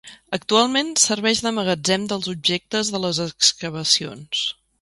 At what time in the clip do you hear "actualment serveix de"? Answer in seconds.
0.35-1.51